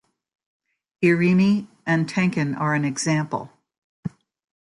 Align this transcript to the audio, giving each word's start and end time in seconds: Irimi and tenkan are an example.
Irimi 1.03 1.67
and 1.85 2.09
tenkan 2.09 2.59
are 2.59 2.73
an 2.73 2.85
example. 2.85 3.51